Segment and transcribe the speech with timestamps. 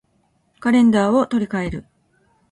[0.59, 1.85] カレンダーを取り換える